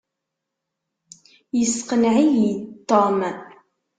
[1.59, 2.51] Yesseqneɛ-iyi
[2.89, 3.17] Tom.